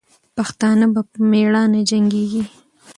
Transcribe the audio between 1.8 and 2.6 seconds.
جنګېږي.